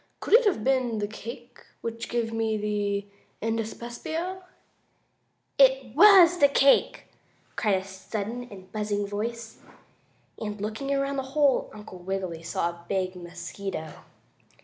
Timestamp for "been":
0.63-0.97